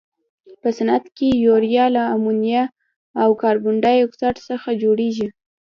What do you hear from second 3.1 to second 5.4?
او کاربن ډای اکسایډ څخه جوړیږي.